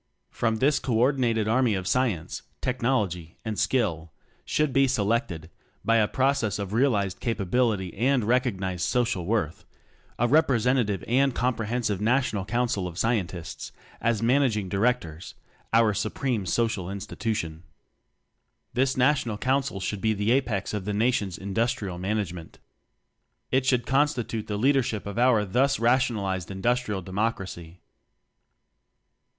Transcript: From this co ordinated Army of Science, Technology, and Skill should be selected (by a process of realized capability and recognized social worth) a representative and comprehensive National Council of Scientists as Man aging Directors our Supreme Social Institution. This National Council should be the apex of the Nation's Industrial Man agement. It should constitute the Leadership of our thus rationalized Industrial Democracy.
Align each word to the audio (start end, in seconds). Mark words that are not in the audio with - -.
From 0.31 0.55
this 0.55 0.79
co 0.79 0.95
ordinated 0.95 1.47
Army 1.47 1.75
of 1.75 1.85
Science, 1.85 2.41
Technology, 2.59 3.37
and 3.45 3.59
Skill 3.59 4.11
should 4.43 4.73
be 4.73 4.87
selected 4.87 5.51
(by 5.85 5.97
a 5.97 6.07
process 6.07 6.57
of 6.57 6.73
realized 6.73 7.19
capability 7.19 7.95
and 7.95 8.23
recognized 8.23 8.83
social 8.83 9.27
worth) 9.27 9.63
a 10.17 10.27
representative 10.27 11.03
and 11.07 11.35
comprehensive 11.35 12.01
National 12.01 12.45
Council 12.45 12.87
of 12.87 12.97
Scientists 12.97 13.71
as 14.01 14.23
Man 14.23 14.41
aging 14.41 14.69
Directors 14.69 15.35
our 15.71 15.93
Supreme 15.93 16.47
Social 16.47 16.89
Institution. 16.89 17.61
This 18.73 18.97
National 18.97 19.37
Council 19.37 19.79
should 19.79 20.01
be 20.01 20.13
the 20.15 20.31
apex 20.31 20.73
of 20.73 20.85
the 20.85 20.93
Nation's 20.95 21.37
Industrial 21.37 21.99
Man 21.99 22.17
agement. 22.17 22.55
It 23.51 23.67
should 23.67 23.85
constitute 23.85 24.47
the 24.47 24.57
Leadership 24.57 25.05
of 25.05 25.19
our 25.19 25.45
thus 25.45 25.77
rationalized 25.79 26.49
Industrial 26.49 27.03
Democracy. 27.03 27.81